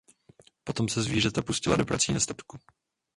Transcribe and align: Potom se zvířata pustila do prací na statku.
Potom 0.63 0.89
se 0.89 1.01
zvířata 1.01 1.41
pustila 1.41 1.75
do 1.75 1.85
prací 1.85 2.13
na 2.13 2.19
statku. 2.19 2.57